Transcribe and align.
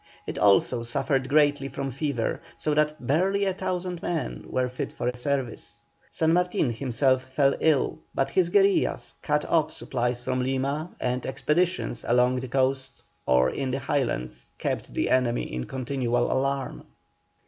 It 0.25 0.39
also 0.39 0.81
suffered 0.81 1.29
greatly 1.29 1.67
from 1.67 1.91
fever, 1.91 2.41
so 2.57 2.73
that 2.73 3.05
barely 3.05 3.45
a 3.45 3.53
thousand 3.53 4.01
men 4.01 4.43
were 4.47 4.67
fit 4.67 4.91
for 4.91 5.11
service. 5.13 5.79
San 6.09 6.33
Martin 6.33 6.73
himself 6.73 7.21
fell 7.23 7.53
ill, 7.59 7.99
but 8.15 8.31
his 8.31 8.49
guerillas 8.49 9.13
cut 9.21 9.45
off 9.45 9.69
supplies 9.71 10.23
from 10.23 10.41
Lima, 10.41 10.89
and 10.99 11.23
expeditions 11.23 12.03
along 12.07 12.39
the 12.39 12.47
coast 12.47 13.03
or 13.27 13.51
into 13.51 13.77
the 13.77 13.83
Highlands 13.85 14.49
kept 14.57 14.91
the 14.95 15.07
enemy 15.11 15.53
in 15.53 15.65
continual 15.67 16.31
alarm. 16.31 16.83